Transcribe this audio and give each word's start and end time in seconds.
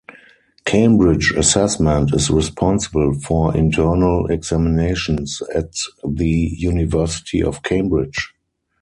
Cambridge 0.65 1.31
Assessment 1.37 2.11
is 2.15 2.31
responsible 2.31 3.13
for 3.19 3.55
internal 3.55 4.25
examinations 4.31 5.43
at 5.53 5.69
the 6.03 6.55
University 6.57 7.43
of 7.43 7.61
Cambridge. 7.61 8.33